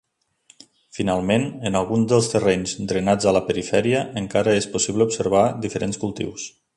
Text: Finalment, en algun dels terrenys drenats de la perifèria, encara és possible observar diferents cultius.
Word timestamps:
Finalment, 0.99 1.43
en 1.69 1.77
algun 1.81 2.07
dels 2.13 2.29
terrenys 2.31 2.73
drenats 2.93 3.29
de 3.29 3.35
la 3.39 3.45
perifèria, 3.51 4.01
encara 4.25 4.59
és 4.63 4.69
possible 4.77 5.09
observar 5.11 5.45
diferents 5.67 6.05
cultius. 6.05 6.53